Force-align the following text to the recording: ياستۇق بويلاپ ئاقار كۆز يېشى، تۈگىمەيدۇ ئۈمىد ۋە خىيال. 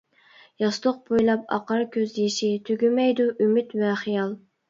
ياستۇق 0.61 0.95
بويلاپ 1.09 1.43
ئاقار 1.57 1.83
كۆز 1.97 2.17
يېشى، 2.21 2.49
تۈگىمەيدۇ 2.71 3.27
ئۈمىد 3.45 3.79
ۋە 3.83 3.95
خىيال. 4.05 4.35